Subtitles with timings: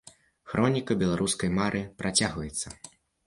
[0.51, 2.67] Хроніка беларускай мары працягваецца.